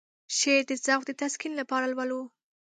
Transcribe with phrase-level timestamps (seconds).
[0.37, 2.21] شعر د ذوق د تسکين لپاره لولو.